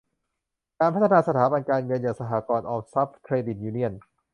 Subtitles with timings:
[0.79, 3.93] การพัฒนาสถาบันการเงินอย่างสหกรณ์ออมทรัพย์ เครดิตยูเนียน